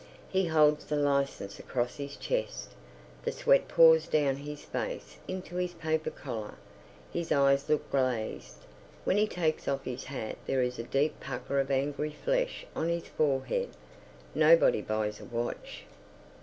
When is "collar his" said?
6.09-7.31